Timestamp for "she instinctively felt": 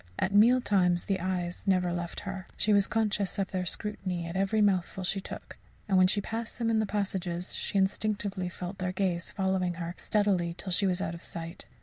7.55-8.79